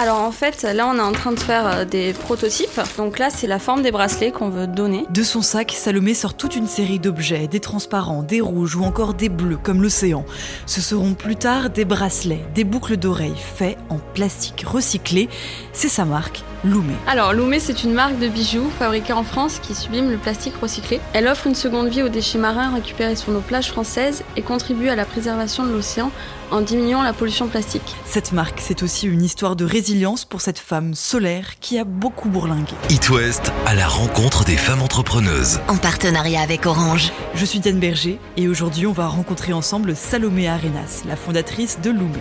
Alors 0.00 0.20
en 0.20 0.32
fait, 0.32 0.62
là 0.62 0.90
on 0.90 0.96
est 0.96 1.02
en 1.02 1.12
train 1.12 1.32
de 1.32 1.38
faire 1.38 1.66
euh, 1.66 1.84
des 1.84 2.14
prototypes. 2.14 2.80
Donc 2.96 3.18
là 3.18 3.28
c'est 3.28 3.46
la 3.46 3.58
forme 3.58 3.82
des 3.82 3.90
bracelets 3.90 4.30
qu'on 4.30 4.48
veut 4.48 4.66
donner. 4.66 5.04
De 5.10 5.22
son 5.22 5.42
sac, 5.42 5.74
Salomé 5.76 6.14
sort 6.14 6.32
toute 6.32 6.56
une 6.56 6.66
série 6.66 6.98
d'objets, 6.98 7.48
des 7.48 7.60
transparents, 7.60 8.22
des 8.22 8.40
rouges 8.40 8.76
ou 8.76 8.84
encore 8.84 9.12
des 9.12 9.28
bleus 9.28 9.58
comme 9.62 9.82
l'océan. 9.82 10.24
Ce 10.64 10.80
seront 10.80 11.12
plus 11.12 11.36
tard 11.36 11.68
des 11.68 11.84
bracelets, 11.84 12.46
des 12.54 12.64
boucles 12.64 12.96
d'oreilles 12.96 13.34
faits 13.36 13.76
en 13.90 13.98
plastique 13.98 14.64
recyclé. 14.66 15.28
C'est 15.74 15.90
sa 15.90 16.06
marque, 16.06 16.44
Loumé. 16.64 16.94
Alors 17.06 17.34
Loumé 17.34 17.60
c'est 17.60 17.84
une 17.84 17.92
marque 17.92 18.18
de 18.18 18.28
bijoux 18.28 18.70
fabriquée 18.78 19.12
en 19.12 19.22
France 19.22 19.58
qui 19.62 19.74
sublime 19.74 20.10
le 20.10 20.16
plastique 20.16 20.54
recyclé. 20.62 20.98
Elle 21.12 21.28
offre 21.28 21.46
une 21.46 21.54
seconde 21.54 21.88
vie 21.88 22.02
aux 22.02 22.08
déchets 22.08 22.38
marins 22.38 22.72
récupérés 22.74 23.16
sur 23.16 23.32
nos 23.32 23.40
plages 23.40 23.68
françaises 23.68 24.24
et 24.38 24.40
contribue 24.40 24.88
à 24.88 24.96
la 24.96 25.04
préservation 25.04 25.66
de 25.66 25.72
l'océan 25.72 26.10
en 26.50 26.60
diminuant 26.60 27.02
la 27.02 27.12
pollution 27.12 27.48
plastique. 27.48 27.94
Cette 28.04 28.32
marque, 28.32 28.60
c'est 28.60 28.82
aussi 28.82 29.06
une 29.06 29.22
histoire 29.22 29.56
de 29.56 29.64
résilience 29.90 30.24
pour 30.24 30.40
cette 30.40 30.60
femme 30.60 30.94
solaire 30.94 31.58
qui 31.58 31.76
a 31.76 31.82
beaucoup 31.82 32.28
bourlingué. 32.28 32.74
It 32.90 33.10
West 33.10 33.52
à 33.66 33.74
la 33.74 33.88
rencontre 33.88 34.44
des 34.44 34.56
femmes 34.56 34.82
entrepreneuses. 34.82 35.58
En 35.66 35.76
partenariat 35.76 36.42
avec 36.42 36.64
Orange. 36.64 37.10
Je 37.34 37.44
suis 37.44 37.58
Diane 37.58 37.80
Berger 37.80 38.20
et 38.36 38.46
aujourd'hui 38.46 38.86
on 38.86 38.92
va 38.92 39.08
rencontrer 39.08 39.52
ensemble 39.52 39.96
Salomé 39.96 40.48
Arenas, 40.48 41.02
la 41.08 41.16
fondatrice 41.16 41.80
de 41.82 41.90
Loumé. 41.90 42.20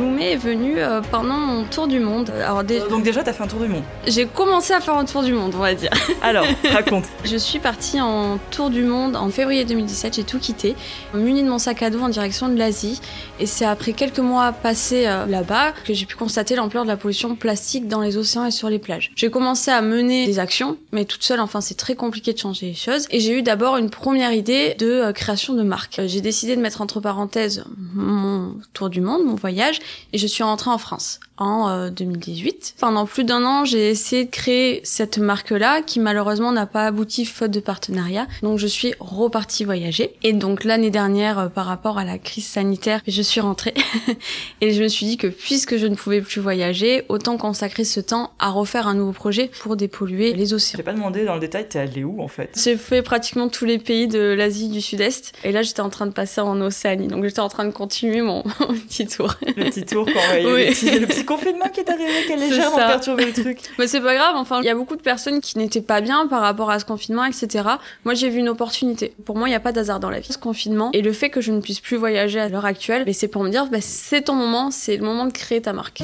Loumé 0.00 0.32
est 0.32 0.36
venu 0.36 0.78
euh, 0.78 1.02
pendant 1.02 1.36
mon 1.36 1.64
tour 1.64 1.86
du 1.86 2.00
monde. 2.00 2.30
Alors, 2.30 2.64
Donc 2.64 3.02
déjà, 3.02 3.22
t'as 3.22 3.34
fait 3.34 3.42
un 3.42 3.46
tour 3.46 3.60
du 3.60 3.68
monde 3.68 3.82
J'ai 4.06 4.24
commencé 4.24 4.72
à 4.72 4.80
faire 4.80 4.96
un 4.96 5.04
tour 5.04 5.22
du 5.22 5.34
monde, 5.34 5.52
on 5.54 5.58
va 5.58 5.74
dire. 5.74 5.90
Alors, 6.22 6.46
raconte. 6.72 7.04
je 7.24 7.36
suis 7.36 7.58
partie 7.58 8.00
en 8.00 8.38
tour 8.50 8.70
du 8.70 8.82
monde 8.82 9.14
en 9.14 9.28
février 9.28 9.66
2017, 9.66 10.16
j'ai 10.16 10.24
tout 10.24 10.38
quitté, 10.38 10.74
muni 11.12 11.42
de 11.42 11.48
mon 11.50 11.58
sac 11.58 11.82
à 11.82 11.90
dos 11.90 12.00
en 12.00 12.08
direction 12.08 12.48
de 12.48 12.56
l'Asie. 12.56 13.00
Et 13.40 13.46
c'est 13.46 13.66
après 13.66 13.92
quelques 13.92 14.20
mois 14.20 14.52
passés 14.52 15.06
euh, 15.06 15.26
là-bas 15.26 15.72
que 15.84 15.92
j'ai 15.92 16.06
pu 16.06 16.16
constater 16.16 16.56
l'ampleur 16.56 16.84
de 16.84 16.88
la 16.88 16.96
pollution 16.96 17.34
plastique 17.34 17.86
dans 17.86 18.00
les 18.00 18.16
océans 18.16 18.46
et 18.46 18.50
sur 18.50 18.70
les 18.70 18.78
plages. 18.78 19.12
J'ai 19.16 19.30
commencé 19.30 19.70
à 19.70 19.82
mener 19.82 20.24
des 20.26 20.38
actions, 20.38 20.78
mais 20.92 21.04
toute 21.04 21.22
seule, 21.22 21.40
enfin 21.40 21.60
c'est 21.60 21.76
très 21.76 21.94
compliqué 21.94 22.32
de 22.32 22.38
changer 22.38 22.66
les 22.66 22.74
choses. 22.74 23.06
Et 23.10 23.20
j'ai 23.20 23.38
eu 23.38 23.42
d'abord 23.42 23.76
une 23.76 23.90
première 23.90 24.32
idée 24.32 24.74
de 24.78 24.90
euh, 24.90 25.12
création 25.12 25.52
de 25.52 25.62
marque. 25.62 26.00
J'ai 26.06 26.22
décidé 26.22 26.56
de 26.56 26.62
mettre 26.62 26.80
entre 26.80 27.00
parenthèses 27.00 27.64
mon 27.94 28.54
tour 28.72 28.88
du 28.88 29.02
monde, 29.02 29.24
mon 29.24 29.34
voyage, 29.34 29.78
et 30.12 30.18
je 30.18 30.26
suis 30.26 30.42
rentrée 30.42 30.70
en 30.70 30.78
France 30.78 31.20
en 31.40 31.88
2018. 31.88 32.74
Euh, 32.76 32.80
Pendant 32.80 33.06
plus 33.06 33.24
d'un 33.24 33.44
an, 33.44 33.64
j'ai 33.64 33.88
essayé 33.88 34.26
de 34.26 34.30
créer 34.30 34.80
cette 34.84 35.18
marque-là 35.18 35.80
qui 35.82 35.98
malheureusement 35.98 36.52
n'a 36.52 36.66
pas 36.66 36.86
abouti 36.86 37.24
faute 37.24 37.50
de 37.50 37.60
partenariat. 37.60 38.26
Donc 38.42 38.58
je 38.58 38.66
suis 38.66 38.94
repartie 39.00 39.64
voyager. 39.64 40.14
Et 40.22 40.34
donc 40.34 40.64
l'année 40.64 40.90
dernière, 40.90 41.38
euh, 41.38 41.48
par 41.48 41.66
rapport 41.66 41.98
à 41.98 42.04
la 42.04 42.18
crise 42.18 42.46
sanitaire, 42.46 43.00
je 43.08 43.22
suis 43.22 43.40
rentrée 43.40 43.74
et 44.60 44.72
je 44.72 44.82
me 44.82 44.88
suis 44.88 45.06
dit 45.06 45.16
que 45.16 45.26
puisque 45.26 45.78
je 45.78 45.86
ne 45.86 45.94
pouvais 45.94 46.20
plus 46.20 46.40
voyager, 46.40 47.04
autant 47.08 47.38
consacrer 47.38 47.84
ce 47.84 48.00
temps 48.00 48.32
à 48.38 48.50
refaire 48.50 48.86
un 48.86 48.94
nouveau 48.94 49.12
projet 49.12 49.50
pour 49.60 49.76
dépolluer 49.76 50.34
les 50.34 50.52
océans. 50.52 50.76
J'ai 50.76 50.82
pas 50.82 50.92
demandé 50.92 51.24
dans 51.24 51.34
le 51.34 51.40
détail, 51.40 51.66
t'es 51.68 51.78
allée 51.78 52.04
où 52.04 52.20
en 52.20 52.28
fait? 52.28 52.50
J'ai 52.62 52.76
fait 52.76 53.00
pratiquement 53.00 53.48
tous 53.48 53.64
les 53.64 53.78
pays 53.78 54.08
de 54.08 54.20
l'Asie 54.20 54.68
du 54.68 54.82
Sud-Est 54.82 55.32
et 55.42 55.52
là 55.52 55.62
j'étais 55.62 55.80
en 55.80 55.88
train 55.88 56.06
de 56.06 56.12
passer 56.12 56.42
en 56.42 56.60
Océanie. 56.60 57.08
Donc 57.08 57.24
j'étais 57.24 57.40
en 57.40 57.48
train 57.48 57.64
de 57.64 57.70
continuer 57.70 58.20
mon, 58.20 58.42
petit 58.88 59.06
tour. 59.06 59.34
Le 59.56 59.64
petit 59.64 59.79
tour 59.84 60.06
quand 60.06 60.20
il 60.36 60.42
y 60.42 60.90
a 60.90 60.98
le 60.98 61.06
petit 61.06 61.24
confinement 61.24 61.68
qui 61.72 61.80
est 61.80 61.90
arrivé, 61.90 62.26
qui 62.26 62.32
a 62.32 62.36
légèrement 62.36 62.76
perturbé 62.76 63.26
le 63.26 63.32
truc. 63.32 63.58
Mais 63.78 63.86
c'est 63.86 64.00
pas 64.00 64.14
grave, 64.14 64.34
enfin, 64.36 64.60
il 64.62 64.66
y 64.66 64.70
a 64.70 64.74
beaucoup 64.74 64.96
de 64.96 65.02
personnes 65.02 65.40
qui 65.40 65.58
n'étaient 65.58 65.80
pas 65.80 66.00
bien 66.00 66.26
par 66.26 66.40
rapport 66.40 66.70
à 66.70 66.78
ce 66.78 66.84
confinement, 66.84 67.24
etc. 67.24 67.64
Moi, 68.04 68.14
j'ai 68.14 68.28
vu 68.28 68.38
une 68.38 68.48
opportunité. 68.48 69.14
Pour 69.24 69.36
moi, 69.36 69.48
il 69.48 69.52
n'y 69.52 69.56
a 69.56 69.60
pas 69.60 69.72
d'hasard 69.72 70.00
dans 70.00 70.10
la 70.10 70.20
vie. 70.20 70.32
Ce 70.32 70.38
confinement 70.38 70.90
et 70.92 71.02
le 71.02 71.12
fait 71.12 71.30
que 71.30 71.40
je 71.40 71.52
ne 71.52 71.60
puisse 71.60 71.80
plus 71.80 71.96
voyager 71.96 72.40
à 72.40 72.48
l'heure 72.48 72.64
actuelle, 72.64 73.04
c'est 73.20 73.28
pour 73.28 73.42
me 73.42 73.50
dire, 73.50 73.66
bah, 73.66 73.78
c'est 73.80 74.22
ton 74.22 74.34
moment, 74.34 74.70
c'est 74.70 74.96
le 74.96 75.04
moment 75.04 75.26
de 75.26 75.32
créer 75.32 75.60
ta 75.60 75.74
marque. 75.74 76.02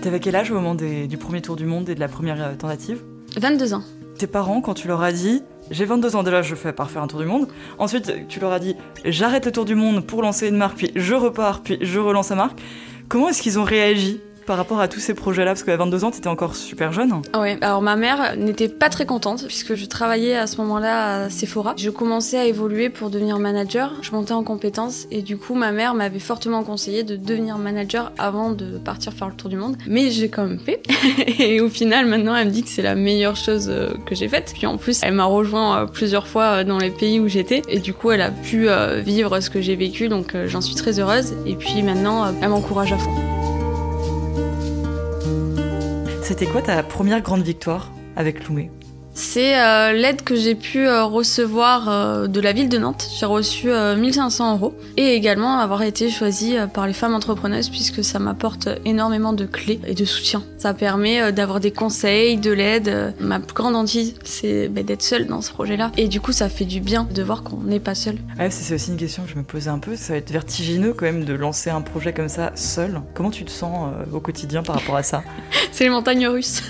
T'avais 0.00 0.20
quel 0.20 0.36
âge 0.36 0.52
au 0.52 0.54
moment 0.54 0.76
du 0.76 1.16
premier 1.18 1.42
tour 1.42 1.56
du 1.56 1.66
monde 1.66 1.88
et 1.88 1.96
de 1.96 2.00
la 2.00 2.06
première 2.06 2.40
euh, 2.40 2.54
tentative? 2.54 3.02
22 3.38 3.74
ans. 3.74 3.82
Tes 4.16 4.28
parents, 4.28 4.60
quand 4.60 4.74
tu 4.74 4.86
leur 4.86 5.02
as 5.02 5.10
dit 5.10 5.42
j'ai 5.70 5.84
22 5.84 6.16
ans 6.16 6.22
déjà, 6.22 6.42
je 6.42 6.54
fais 6.54 6.72
par 6.72 6.90
faire 6.90 7.02
un 7.02 7.06
tour 7.06 7.20
du 7.20 7.26
monde. 7.26 7.48
Ensuite, 7.78 8.28
tu 8.28 8.40
leur 8.40 8.52
as 8.52 8.58
dit 8.58 8.76
j'arrête 9.04 9.46
le 9.46 9.52
tour 9.52 9.64
du 9.64 9.74
monde 9.74 10.06
pour 10.06 10.22
lancer 10.22 10.48
une 10.48 10.56
marque, 10.56 10.76
puis 10.76 10.92
je 10.94 11.14
repars, 11.14 11.62
puis 11.62 11.78
je 11.80 11.98
relance 11.98 12.30
la 12.30 12.36
marque. 12.36 12.58
Comment 13.08 13.28
est-ce 13.28 13.42
qu'ils 13.42 13.58
ont 13.58 13.64
réagi? 13.64 14.20
Par 14.46 14.56
rapport 14.56 14.80
à 14.80 14.88
tous 14.88 15.00
ces 15.00 15.14
projets-là 15.14 15.52
Parce 15.52 15.64
qu'à 15.64 15.76
22 15.76 16.04
ans, 16.04 16.10
tu 16.10 16.18
étais 16.18 16.28
encore 16.28 16.56
super 16.56 16.92
jeune. 16.92 17.12
Ah 17.32 17.42
alors 17.60 17.82
ma 17.82 17.96
mère 17.96 18.36
n'était 18.36 18.68
pas 18.68 18.88
très 18.88 19.06
contente 19.06 19.44
puisque 19.46 19.74
je 19.74 19.86
travaillais 19.86 20.36
à 20.36 20.46
ce 20.46 20.58
moment-là 20.58 21.24
à 21.24 21.30
Sephora. 21.30 21.74
Je 21.76 21.90
commençais 21.90 22.38
à 22.38 22.44
évoluer 22.44 22.90
pour 22.90 23.10
devenir 23.10 23.38
manager, 23.38 23.92
je 24.02 24.10
montais 24.12 24.32
en 24.32 24.42
compétences 24.42 25.06
et 25.10 25.22
du 25.22 25.36
coup 25.36 25.54
ma 25.54 25.72
mère 25.72 25.94
m'avait 25.94 26.18
fortement 26.18 26.62
conseillé 26.62 27.02
de 27.02 27.16
devenir 27.16 27.58
manager 27.58 28.12
avant 28.18 28.50
de 28.50 28.78
partir 28.78 29.12
faire 29.12 29.28
le 29.28 29.34
tour 29.34 29.50
du 29.50 29.56
monde. 29.56 29.76
Mais 29.86 30.10
j'ai 30.10 30.28
quand 30.28 30.44
même 30.44 30.58
fait 30.58 30.82
et 31.38 31.60
au 31.60 31.68
final 31.68 32.06
maintenant 32.06 32.34
elle 32.36 32.48
me 32.48 32.52
dit 32.52 32.62
que 32.62 32.68
c'est 32.68 32.82
la 32.82 32.94
meilleure 32.94 33.36
chose 33.36 33.68
euh, 33.68 33.90
que 34.06 34.14
j'ai 34.14 34.28
faite. 34.28 34.52
Puis 34.56 34.66
en 34.66 34.76
plus 34.76 35.00
elle 35.02 35.14
m'a 35.14 35.24
rejoint 35.24 35.82
euh, 35.82 35.86
plusieurs 35.86 36.26
fois 36.26 36.44
euh, 36.44 36.64
dans 36.64 36.78
les 36.78 36.90
pays 36.90 37.20
où 37.20 37.28
j'étais 37.28 37.62
et 37.68 37.80
du 37.80 37.92
coup 37.92 38.10
elle 38.10 38.22
a 38.22 38.30
pu 38.30 38.68
vivre 38.98 39.40
ce 39.40 39.50
que 39.50 39.60
j'ai 39.60 39.76
vécu 39.76 40.08
donc 40.08 40.36
j'en 40.46 40.60
suis 40.60 40.74
très 40.74 40.98
heureuse 41.00 41.34
et 41.46 41.54
puis 41.54 41.82
maintenant 41.82 42.32
elle 42.40 42.48
m'encourage 42.48 42.92
à 42.92 42.98
fond. 42.98 43.35
C'était 46.26 46.46
quoi 46.46 46.60
ta 46.60 46.82
première 46.82 47.20
grande 47.20 47.42
victoire 47.42 47.92
avec 48.16 48.48
Loumé? 48.48 48.72
C'est 49.16 49.58
euh, 49.58 49.92
l'aide 49.94 50.22
que 50.22 50.36
j'ai 50.36 50.54
pu 50.54 50.86
euh, 50.86 51.04
recevoir 51.04 51.88
euh, 51.88 52.26
de 52.26 52.38
la 52.38 52.52
ville 52.52 52.68
de 52.68 52.76
Nantes. 52.76 53.08
J'ai 53.18 53.24
reçu 53.24 53.68
1500 53.68 54.56
euros 54.56 54.74
et 54.98 55.14
également 55.14 55.58
avoir 55.58 55.82
été 55.82 56.10
choisie 56.10 56.56
par 56.74 56.86
les 56.86 56.92
femmes 56.92 57.14
entrepreneuses 57.14 57.70
puisque 57.70 58.04
ça 58.04 58.18
m'apporte 58.18 58.68
énormément 58.84 59.32
de 59.32 59.46
clés 59.46 59.80
et 59.86 59.94
de 59.94 60.04
soutien. 60.04 60.44
Ça 60.58 60.74
permet 60.74 61.32
d'avoir 61.32 61.60
des 61.60 61.70
conseils, 61.70 62.36
de 62.36 62.50
l'aide. 62.50 63.14
Ma 63.18 63.40
plus 63.40 63.54
grande 63.54 63.74
hantise, 63.74 64.14
c'est 64.22 64.68
bah, 64.68 64.82
d'être 64.82 65.02
seule 65.02 65.26
dans 65.26 65.40
ce 65.40 65.50
projet-là. 65.50 65.92
Et 65.96 66.08
du 66.08 66.20
coup, 66.20 66.32
ça 66.32 66.50
fait 66.50 66.66
du 66.66 66.80
bien 66.80 67.08
de 67.10 67.22
voir 67.22 67.42
qu'on 67.42 67.62
n'est 67.62 67.80
pas 67.80 67.94
seul. 67.94 68.16
Ouais, 68.38 68.50
c'est 68.50 68.74
aussi 68.74 68.90
une 68.90 68.98
question 68.98 69.22
que 69.22 69.30
je 69.30 69.36
me 69.36 69.44
posais 69.44 69.70
un 69.70 69.78
peu. 69.78 69.96
Ça 69.96 70.12
va 70.12 70.18
être 70.18 70.30
vertigineux 70.30 70.92
quand 70.92 71.06
même 71.06 71.24
de 71.24 71.32
lancer 71.32 71.70
un 71.70 71.80
projet 71.80 72.12
comme 72.12 72.28
ça 72.28 72.52
seul. 72.54 73.00
Comment 73.14 73.30
tu 73.30 73.44
te 73.44 73.50
sens 73.50 73.92
au 74.12 74.20
quotidien 74.20 74.62
par 74.62 74.76
rapport 74.76 74.96
à 74.96 75.02
ça? 75.02 75.22
C'est 75.72 75.84
les 75.84 75.90
montagnes 75.90 76.28
russes. 76.28 76.62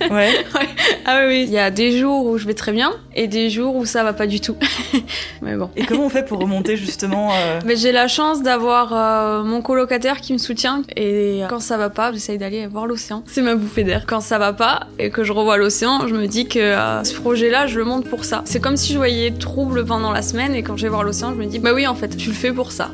ouais. 0.00 0.10
ouais. 0.10 0.68
Ah 1.04 1.20
oui, 1.20 1.28
oui. 1.28 1.44
Il 1.46 1.52
y 1.52 1.58
a 1.58 1.70
des 1.70 1.89
des 1.90 1.98
jours 1.98 2.24
où 2.26 2.38
je 2.38 2.46
vais 2.46 2.54
très 2.54 2.72
bien 2.72 2.92
et 3.14 3.26
des 3.26 3.50
jours 3.50 3.74
où 3.74 3.84
ça 3.84 4.04
va 4.04 4.12
pas 4.12 4.26
du 4.26 4.40
tout. 4.40 4.56
Mais 5.42 5.56
bon. 5.56 5.70
Et 5.76 5.84
comment 5.84 6.06
on 6.06 6.08
fait 6.08 6.24
pour 6.24 6.38
remonter 6.38 6.76
justement 6.76 7.30
euh 7.32 7.58
Mais 7.66 7.76
j'ai 7.76 7.92
la 7.92 8.08
chance 8.08 8.42
d'avoir 8.42 8.92
euh, 8.92 9.42
mon 9.42 9.60
colocataire 9.60 10.20
qui 10.20 10.32
me 10.32 10.38
soutient 10.38 10.82
et 10.96 11.42
quand 11.48 11.60
ça 11.60 11.76
va 11.76 11.90
pas, 11.90 12.12
j'essaye 12.12 12.38
d'aller 12.38 12.66
voir 12.66 12.86
l'océan. 12.86 13.22
C'est 13.26 13.42
ma 13.42 13.54
bouffée 13.54 13.84
d'air. 13.84 14.04
Quand 14.06 14.20
ça 14.20 14.38
va 14.38 14.52
pas 14.52 14.86
et 14.98 15.10
que 15.10 15.24
je 15.24 15.32
revois 15.32 15.56
l'océan, 15.56 16.06
je 16.06 16.14
me 16.14 16.26
dis 16.26 16.46
que 16.46 16.58
euh, 16.60 17.02
ce 17.04 17.14
projet-là, 17.14 17.66
je 17.66 17.78
le 17.78 17.84
monte 17.84 18.08
pour 18.08 18.24
ça. 18.24 18.42
C'est 18.44 18.60
comme 18.60 18.76
si 18.76 18.92
je 18.92 18.98
voyais 18.98 19.32
trouble 19.32 19.84
pendant 19.84 20.12
la 20.12 20.22
semaine 20.22 20.54
et 20.54 20.62
quand 20.62 20.76
je 20.76 20.82
vais 20.82 20.88
voir 20.90 21.02
l'océan, 21.02 21.30
je 21.30 21.40
me 21.40 21.46
dis 21.46 21.58
bah 21.58 21.72
oui, 21.74 21.86
en 21.86 21.94
fait, 21.94 22.16
tu 22.16 22.28
le 22.28 22.34
fais 22.34 22.52
pour 22.52 22.70
ça. 22.72 22.90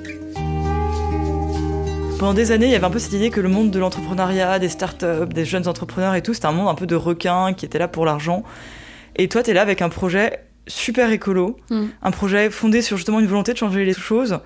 Pendant 2.19 2.33
des 2.33 2.51
années, 2.51 2.65
il 2.65 2.73
y 2.73 2.75
avait 2.75 2.87
un 2.87 2.91
peu 2.91 2.99
cette 2.99 3.13
idée 3.13 3.29
que 3.29 3.43
le 3.43 3.51
monde 3.51 3.71
de 3.71 3.79
l'entrepreneuriat, 3.79 4.59
des 4.59 4.71
startups, 4.71 5.29
des 5.31 5.45
jeunes 5.45 5.69
entrepreneurs 5.69 6.15
et 6.15 6.23
tout, 6.23 6.33
c'était 6.33 6.47
un 6.47 6.53
monde 6.53 6.69
un 6.69 6.75
peu 6.75 6.87
de 6.87 6.97
requins 6.97 7.53
qui 7.53 7.67
était 7.67 7.79
là 7.79 7.89
pour 7.89 8.07
l'argent. 8.07 8.43
Et 9.17 9.29
toi, 9.29 9.43
tu 9.43 9.51
es 9.51 9.55
là 9.55 9.63
avec 9.63 9.83
un 9.83 9.89
projet 9.89 10.45
super 10.67 11.11
écolo, 11.11 11.57
mm. 11.71 11.85
un 12.03 12.11
projet 12.11 12.51
fondé 12.51 12.83
sur 12.83 12.97
justement 12.97 13.21
une 13.21 13.27
volonté 13.27 13.53
de 13.53 13.59
changer 13.59 13.85
les 13.85 13.95
choses. 13.95 14.39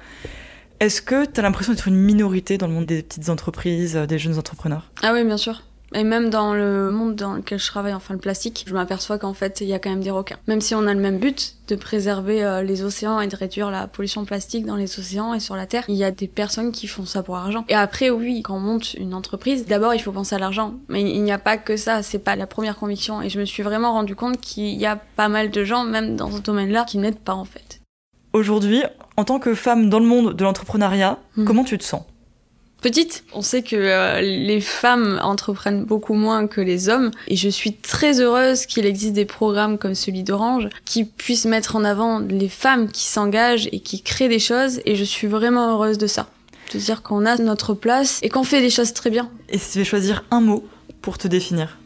Est-ce 0.81 1.03
que 1.03 1.27
tu 1.27 1.41
as 1.41 1.43
l'impression 1.43 1.73
d'être 1.73 1.89
une 1.89 1.97
minorité 1.97 2.57
dans 2.57 2.67
le 2.67 2.73
monde 2.73 2.87
des 2.87 3.03
petites 3.03 3.29
entreprises, 3.29 3.97
des 3.97 4.19
jeunes 4.19 4.39
entrepreneurs? 4.39 4.91
Ah 5.03 5.13
oui, 5.13 5.25
bien 5.25 5.37
sûr. 5.37 5.63
Et 5.95 6.05
même 6.05 6.31
dans 6.31 6.55
le 6.55 6.91
monde 6.91 7.17
dans 7.17 7.35
lequel 7.35 7.59
je 7.59 7.67
travaille, 7.67 7.95
enfin 7.95 8.15
le 8.15 8.21
plastique, 8.21 8.65
je 8.67 8.75
m'aperçois 8.75 9.19
qu'en 9.19 9.35
fait, 9.35 9.61
il 9.61 9.67
y 9.67 9.75
a 9.75 9.79
quand 9.79 9.91
même 9.91 10.03
des 10.03 10.11
requins. 10.11 10.37
Même 10.47 10.61
si 10.61 10.75
on 10.75 10.87
a 10.87 10.95
le 10.95 11.01
même 11.01 11.19
but 11.19 11.57
de 11.69 11.75
préserver 11.75 12.45
euh, 12.45 12.63
les 12.63 12.83
océans 12.83 13.21
et 13.21 13.27
de 13.27 13.37
réduire 13.37 13.71
la 13.71 13.87
pollution 13.87 14.25
plastique 14.25 14.67
dans 14.67 14.77
les 14.77 14.99
océans 14.99 15.35
et 15.35 15.41
sur 15.41 15.57
la 15.57 15.67
Terre, 15.67 15.85
il 15.89 15.97
y 15.97 16.05
a 16.05 16.11
des 16.11 16.29
personnes 16.29 16.73
qui 16.73 16.87
font 16.87 17.07
ça 17.07 17.23
pour 17.23 17.37
argent. 17.37 17.65
Et 17.69 17.75
après, 17.75 18.11
oui, 18.11 18.43
quand 18.43 18.57
on 18.57 18.61
monte 18.61 18.95
une 18.95 19.15
entreprise, 19.15 19.67
d'abord, 19.67 19.95
il 19.95 20.01
faut 20.01 20.13
penser 20.13 20.37
à 20.37 20.39
l'argent. 20.39 20.75
Mais 20.89 21.03
il 21.03 21.23
n'y 21.23 21.33
a 21.33 21.39
pas 21.39 21.57
que 21.57 21.77
ça, 21.77 22.03
c'est 22.03 22.19
pas 22.19 22.37
la 22.37 22.47
première 22.47 22.77
conviction. 22.77 23.23
Et 23.23 23.29
je 23.29 23.41
me 23.41 23.45
suis 23.45 23.63
vraiment 23.63 23.93
rendu 23.93 24.15
compte 24.15 24.41
qu'il 24.41 24.75
y 24.77 24.87
a 24.87 24.97
pas 24.97 25.29
mal 25.29 25.51
de 25.51 25.65
gens, 25.65 25.85
même 25.85 26.17
dans 26.17 26.31
ce 26.31 26.41
domaine-là, 26.41 26.85
qui 26.85 26.99
n'aident 26.99 27.19
pas 27.19 27.35
en 27.35 27.45
fait. 27.45 27.81
Aujourd'hui, 28.33 28.83
en 29.17 29.25
tant 29.25 29.41
que 29.41 29.55
femme 29.55 29.91
dans 29.91 29.99
le 29.99 30.07
monde 30.07 30.35
de 30.35 30.45
l'entrepreneuriat, 30.45 31.19
hmm. 31.37 31.45
comment 31.45 31.65
tu 31.65 31.79
te 31.79 31.85
sens? 31.85 32.03
Petite, 32.81 33.25
on 33.35 33.43
sait 33.43 33.63
que 33.63 33.77
euh, 33.77 34.23
les 34.23 34.63
femmes 34.63 35.21
entreprennent 35.23 35.85
beaucoup 35.85 36.15
moins 36.15 36.47
que 36.47 36.63
les 36.63 36.89
hommes 36.89 37.11
et 37.29 37.37
je 37.37 37.49
suis 37.51 37.75
très 37.75 38.21
heureuse 38.21 38.65
qu'il 38.65 38.87
existe 38.87 39.13
des 39.13 39.27
programmes 39.27 39.77
comme 39.77 39.95
celui 39.95 40.23
d'Orange 40.23 40.69
qui 40.87 41.05
puissent 41.05 41.45
mettre 41.45 41.77
en 41.77 41.85
avant 41.85 42.21
les 42.21 42.49
femmes 42.49 42.91
qui 42.91 43.05
s'engagent 43.05 43.69
et 43.73 43.81
qui 43.81 44.01
créent 44.01 44.29
des 44.29 44.39
choses 44.39 44.81
et 44.87 44.97
je 44.97 45.05
suis 45.05 45.27
vraiment 45.27 45.75
heureuse 45.75 45.99
de 45.99 46.07
ça. 46.07 46.31
De 46.73 46.79
dire 46.79 47.03
qu'on 47.03 47.27
a 47.27 47.37
notre 47.37 47.75
place 47.75 48.19
et 48.23 48.31
qu'on 48.31 48.45
fait 48.45 48.63
des 48.63 48.71
choses 48.71 48.95
très 48.95 49.11
bien. 49.11 49.29
Et 49.51 49.59
si 49.59 49.73
tu 49.73 49.79
veux 49.79 49.85
choisir 49.85 50.25
un 50.31 50.41
mot 50.41 50.65
pour 51.03 51.19
te 51.19 51.29
définir? 51.29 51.77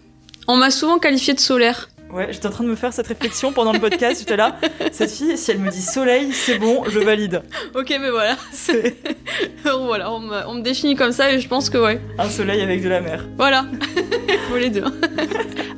On 0.47 0.57
m'a 0.57 0.71
souvent 0.71 0.99
qualifiée 0.99 1.35
de 1.35 1.41
solaire. 1.41 1.89
Ouais, 2.15 2.29
j'étais 2.31 2.47
en 2.47 2.51
train 2.51 2.63
de 2.63 2.69
me 2.69 2.77
faire 2.77 2.93
cette 2.93 3.09
réflexion 3.09 3.53
pendant 3.53 3.73
le 3.73 3.81
podcast. 3.81 4.21
J'étais 4.21 4.37
là, 4.37 4.57
cette 4.93 5.11
fille, 5.11 5.37
si 5.37 5.51
elle 5.51 5.59
me 5.59 5.69
dit 5.69 5.83
soleil, 5.83 6.33
c'est 6.33 6.59
bon, 6.59 6.85
je 6.89 7.01
valide. 7.01 7.43
Ok, 7.75 7.93
mais 8.01 8.09
voilà. 8.09 8.37
voilà, 9.65 10.13
on 10.13 10.21
me, 10.21 10.47
on 10.47 10.55
me, 10.55 10.63
définit 10.63 10.95
comme 10.95 11.11
ça 11.11 11.33
et 11.33 11.41
je 11.41 11.49
pense 11.49 11.71
que 11.71 11.79
ouais. 11.79 12.01
Un 12.21 12.31
soleil 12.31 12.61
avec 12.63 12.85
de 12.85 12.89
la 12.89 13.01
mer. 13.01 13.27
Voilà, 13.37 13.67
pour 14.49 14.59
les 14.59 14.71
deux. 14.71 14.85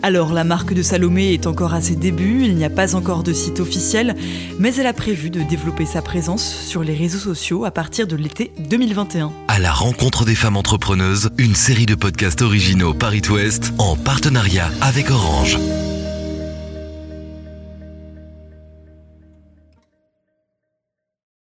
Alors, 0.03 0.35
la 0.35 0.45
marque 0.45 0.75
de 0.75 0.83
Salomé 0.83 1.33
est 1.33 1.47
encore 1.47 1.73
à 1.73 1.81
ses 1.81 1.97
débuts, 1.97 2.43
il 2.45 2.55
n'y 2.55 2.67
a 2.67 2.71
pas 2.71 2.95
encore 2.95 3.23
de 3.23 3.33
site 3.33 3.59
officiel, 3.59 4.15
mais 4.59 4.75
elle 4.75 4.87
a 4.87 4.93
prévu 4.93 5.31
de 5.31 5.41
développer 5.41 5.87
sa 5.87 6.03
présence 6.03 6.45
sur 6.45 6.85
les 6.85 6.95
réseaux 6.95 7.19
sociaux 7.19 7.65
à 7.65 7.71
partir 7.71 8.07
de 8.07 8.15
l'été 8.15 8.53
2021. 8.59 9.33
À 9.49 9.59
la 9.59 9.73
rencontre 9.73 10.27
des 10.27 10.35
femmes 10.35 10.59
entrepreneuses, 10.59 11.31
une 11.39 11.55
série 11.55 11.87
de 11.87 11.95
podcasts 11.95 12.43
originaux 12.43 12.93
Paris 12.93 13.23
Ouest 13.31 13.73
en 13.79 13.97
partenariat 13.97 14.71
avec 14.83 15.11
Orange. 15.11 15.57